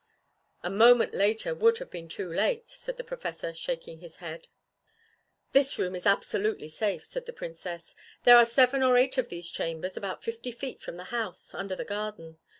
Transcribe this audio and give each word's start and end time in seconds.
"A 0.63 0.69
moment 0.71 1.13
later 1.13 1.53
would 1.53 1.77
have 1.77 1.91
been 1.91 2.07
too 2.09 2.27
late," 2.27 2.67
said 2.71 2.97
the 2.97 3.03
Professor, 3.03 3.53
shaking 3.53 3.99
his 3.99 4.15
head. 4.15 4.47
"This 5.51 5.77
room 5.77 5.93
is 5.95 6.07
absolutely 6.07 6.69
safe," 6.69 7.05
said 7.05 7.27
the 7.27 7.33
Princess. 7.37 7.93
"There 8.23 8.37
are 8.37 8.43
seven 8.45 8.81
or 8.81 8.97
eight 8.97 9.19
of 9.19 9.29
these 9.29 9.51
chambers, 9.51 9.95
about 9.95 10.23
fifty 10.23 10.51
feet 10.51 10.81
from 10.81 10.97
the 10.97 11.03
house, 11.13 11.53
under 11.53 11.75
the 11.75 11.85
garden. 11.85 12.39